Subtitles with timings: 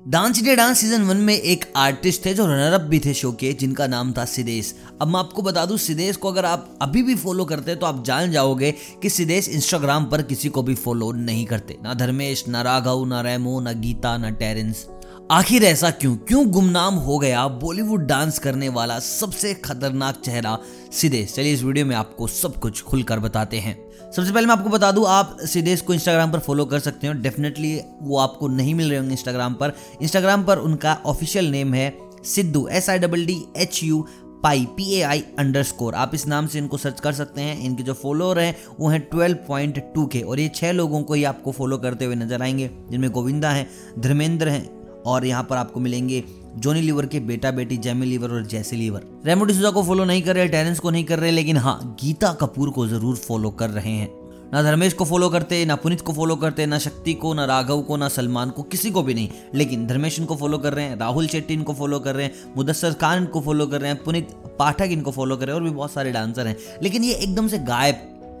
[0.00, 3.32] Dance India dance season one में एक artist थे जो रनर अप भी थे शो
[3.32, 7.02] के, जिनका नाम था सिदेश। अब मैं आपको बता दूँ, सिदेश को अगर आप अभी
[7.02, 8.70] भी फॉलो करते हैं तो आप जान जाओगे
[9.02, 13.20] कि सिदेश इंस्टाग्राम पर किसी को भी फॉलो नहीं करते। ना धर्मेश, ना राघव, ना
[13.20, 14.86] रेमो, ना गीता, ना टेरेंस।
[15.30, 16.16] आखिर ऐसा क्यों?
[16.16, 20.56] क्यों गुमनाम हो गया बॉलीवुड डांस करने वाला सबसे खतरनाक चेहरा
[20.92, 21.34] सिदेश?
[21.34, 23.76] चलिए इस वीडियो में आपको सब कुछ खुलकर बताते हैं।
[24.10, 27.12] सबसे पहले मैं आपको बता दूँ, आप सिदेश को इंस्टाग्राम पर फॉलो कर सकते हो।
[27.12, 29.72] डेफिनेटली वो आपको नहीं मिल रहे होंगे इंस्टाग्राम पर।
[30.02, 31.92] इंस्टाग्राम पर उनका ऑफिशियल नेम है
[32.24, 34.06] Siddhu S I double D H U
[34.42, 35.00] P A I
[35.38, 38.54] underscore score आप इस नाम से इनको सर्च कर सकते हैं। इनके जो फॉलोअर हैं,
[38.80, 42.04] वो हैं ट्वेल्व पॉइंट टू के और ये छः लोगों को ही आपको फॉलो करते
[42.04, 43.66] हुए नज़र आएँगे, जिनमें गोविंदा हैं,
[43.98, 46.24] धर्मेंद्र हैं और यहाँ पर आपको मिलेंगे
[46.56, 50.22] जोनी लीवर के बेटा बेटी जेमी लीवर और जैसी लीवर रेमो डिसूजा को फॉलो नहीं
[50.22, 53.70] कर रहे टेरेंस को नहीं कर रहे, लेकिन हाँ गीता कपूर को ज़रूर फॉलो कर
[53.70, 54.08] रहे हैं।
[54.52, 57.82] ना धर्मेश को फॉलो करते, ना पुनित को फॉलो करते, ना शक्ति को, ना राघव
[57.82, 60.98] को, ना सलमान को, किसी को भी नहीं। लेकिन धर्मेश इनको फॉलो कर रहे हैं,
[60.98, 64.28] राहुल शेट्टी इनको फॉलो कर रहे हैं, मुदस्सर खान इनको फॉलो कर रहे हैं, पुनित
[64.58, 67.48] पाठक इनको फॉलो कर रहे हैं, और भी बहुत सारे डांसर हैं। लेकिन ये एकदम
[67.48, 67.94] से गायब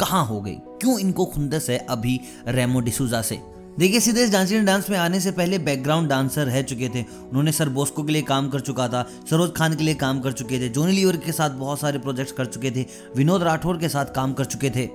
[0.00, 0.54] कहाँ हो गई?
[0.54, 3.40] क्यों इनको खुंदस है अभी रेमो डिसूजा से?
[3.78, 7.52] देखिए, सीधे इस डांसिंग डांस में आने से पहले बैकग्राउंड डांसर रह चुके थे। उन्होंने
[7.52, 10.60] सर बोस्को के लिए काम कर चुका था, सरोज खान के लिए काम कर चुके
[10.60, 14.14] थे, जोनी लीवर के साथ बहुत सारे प्रोजेक्ट्स कर चुके थे, विनोद राठौर के साथ
[14.14, 14.88] काम कर चुके थे,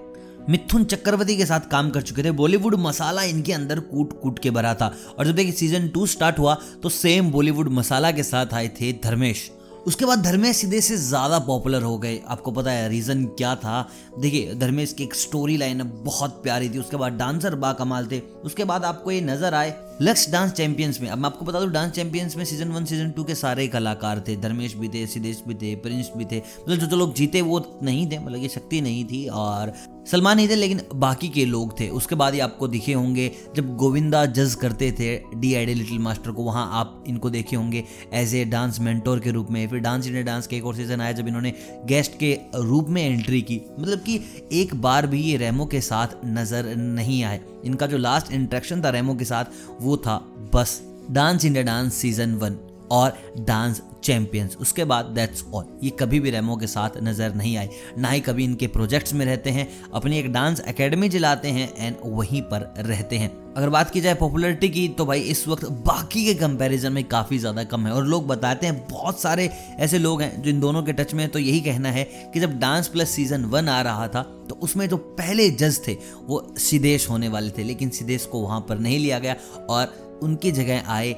[0.50, 4.52] मिथुन चक्रवर्ती के साथ काम कर चुके थे, बॉलीवुड मसाला इनके अंदर कूट कूट के
[4.52, 8.54] भरा था। और जब देखिए सीज़न टू स्टार्ट हुआ तो सेम बॉलीवुड मसाला के साथ
[8.54, 9.50] आए थे धर्मेश।
[9.88, 13.88] उसके बाद धर्मेश सीधे से ज़्यादा पॉपुलर हो गए। आपको पता है रीज़न क्या था?
[14.20, 18.20] देखिए, धर्मेश की एक स्टोरी लाइन बहुत प्यारी थी। उसके बाद डांसर बा कमाल थे।
[18.46, 21.70] उसके बाद आपको ये नज़र आए लक्स डांस चैंपियंस में। अब मैं आपको बता दूँ
[21.72, 25.44] डांस चैंपियंस में सीज़न वन सीज़न टू के सारे कलाकार थे। धर्मेश भी थे सिद्धेश
[25.48, 28.50] भी थे प्रिंस भी थे। मतलब जो जो लोग जीते वो नहीं थे मतलब ये
[28.50, 29.74] शक्ति नहीं थी। और
[30.06, 33.76] सलमान नहीं थे, लेकिन बाकी के लोग थे। उसके बाद ही आपको दिखे होंगे, जब
[33.78, 37.84] गोविंदा जज करते थे D I D little master को, वहाँ आप इनको देखे होंगे
[38.14, 41.02] एज ए डांस मेंटोर के रूप में। फिर डांस इंडिया डांस के एक और सीज़न
[41.02, 41.54] आया, जब इन्होंने
[41.86, 44.20] गेस्ट के रूप में एंट्री की। मतलब कि
[44.54, 48.90] एक बार भी ये रेमो के साथ नज़र नहीं आए। इनका जो लास्ट इंट्रैक्शन था
[48.90, 49.46] रेमो के साथ,
[49.82, 50.18] वो था,
[50.56, 52.58] बस dance India dance season one
[52.92, 57.56] और डांस चैंपियंस उसके बाद दैट्स ऑल ये कभी भी रेमो के साथ नज़र नहीं
[57.58, 59.68] आए ना ही कभी इनके प्रोजेक्ट्स में रहते हैं.
[59.94, 63.30] अपनी एक डांस एकेडमी जलाते हैं एंड वहीं पर रहते हैं.
[63.54, 67.38] अगर बात की जाए पॉपुलरिटी की तो भाई इस वक्त बाकी के कंपैरिजन में काफ़ी
[67.38, 67.94] ज़्यादा कम है.
[67.94, 71.28] और लोग बताते हैं, बहुत सारे ऐसे लोग हैं जो इन दोनों के टच में
[71.30, 72.04] तो यही कहना है
[72.34, 75.98] कि जब डांस प्लस सीज़न वन आ रहा था तो उसमें जो पहले जज थे,
[76.26, 77.64] वो सिदेश होने वाले थे.
[77.64, 79.36] लेकिन सिदेश को वहाँ पर नहीं लिया गया
[79.70, 81.16] और उनकी जगह आए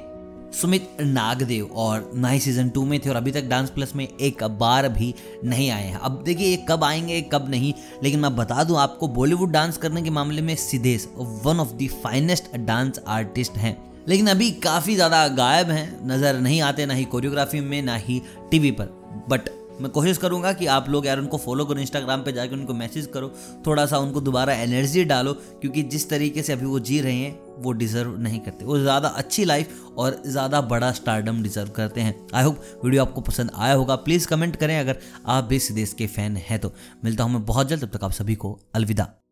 [0.54, 4.44] सुमित नागदेव और नाई सीज़न टू में थे और अभी तक डांस प्लस में एक
[4.44, 8.64] बार भी नहीं आए हैं। अब देखिए ये कब आएँगे, कब नहीं, लेकिन मैं बता
[8.64, 13.52] दूँ आपको बॉलीवुड डांस करने के मामले में Siddhesh one of the finest dance artist
[13.52, 13.78] हैं।
[14.08, 18.22] लेकिन अभी काफ़ी ज़्यादा गायब हैं, नज़र नहीं आते ना ही कोरियोग्राफी में, ना ही
[18.52, 18.86] टीवी पर।
[19.30, 19.50] बट
[19.84, 23.06] मैं कोशिश करूँगा कि आप लोग यार उनको फॉलो करो इंस्टाग्राम पे जाकर उनको मैसेज
[23.14, 23.32] करो,
[23.66, 27.40] थोड़ा सा उनको दोबारा एनर्जी डालो, क्योंकि जिस तरीके से अभी वो जी रहे हैं,
[27.58, 32.16] वो डिज़र्व नहीं करते। वो ज़्यादा अच्छी लाइफ और ज़्यादा बड़ा स्टारडम डिज़र्व करते हैं।
[32.34, 35.94] आई होप वीडियो आपको पसंद आया होगा। प्लीज़ कमेंट करें अगर आप भी इस देश
[35.94, 36.74] के फ़ैन हैं तो।
[37.04, 39.23] मिलता हूँ मैं बहुत जल्द, तब तक आप सभी को अलविदा।